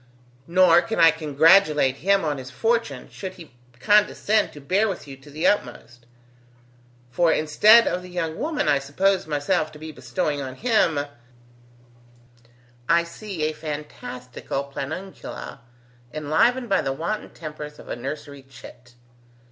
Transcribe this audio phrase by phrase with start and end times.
[0.47, 5.15] Nor can I congratulate him on his fortune, should he condescend to bear with you
[5.17, 6.07] to the utmost;
[7.11, 11.01] for instead of the young woman I supposed myself to be bestowing on him,
[12.89, 15.59] I see a fantastical planguncula
[16.11, 18.95] enlivened by the wanton tempers of a nursery chit.